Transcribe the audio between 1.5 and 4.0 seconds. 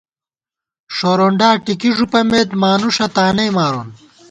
ٹِکی ݫُوپَمېت، مانُوݭہ تانئی مارون